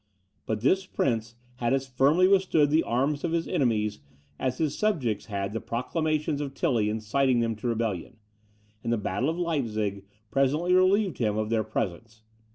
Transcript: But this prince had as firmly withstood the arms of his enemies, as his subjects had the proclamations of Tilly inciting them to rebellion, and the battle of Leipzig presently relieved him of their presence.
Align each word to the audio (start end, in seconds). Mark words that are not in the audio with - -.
But 0.47 0.61
this 0.61 0.87
prince 0.87 1.35
had 1.57 1.75
as 1.75 1.85
firmly 1.85 2.27
withstood 2.27 2.71
the 2.71 2.81
arms 2.81 3.23
of 3.23 3.33
his 3.33 3.47
enemies, 3.47 3.99
as 4.39 4.57
his 4.57 4.75
subjects 4.75 5.27
had 5.27 5.53
the 5.53 5.61
proclamations 5.61 6.41
of 6.41 6.55
Tilly 6.55 6.89
inciting 6.89 7.39
them 7.39 7.55
to 7.57 7.67
rebellion, 7.67 8.17
and 8.83 8.91
the 8.91 8.97
battle 8.97 9.29
of 9.29 9.37
Leipzig 9.37 10.03
presently 10.31 10.73
relieved 10.73 11.19
him 11.19 11.37
of 11.37 11.51
their 11.51 11.63
presence. 11.63 12.23